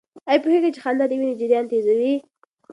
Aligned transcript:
آیا 0.29 0.41
پوهېږئ 0.43 0.69
چې 0.75 0.81
خندا 0.83 1.05
د 1.07 1.11
وینې 1.19 1.35
جریان 1.41 1.65
تېزوي؟ 1.71 2.13